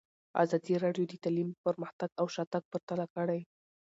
ازادي 0.43 0.73
راډیو 0.83 1.05
د 1.09 1.13
تعلیم 1.23 1.49
پرمختګ 1.65 2.09
او 2.19 2.25
شاتګ 2.35 2.63
پرتله 2.71 3.05
کړی. 3.15 3.41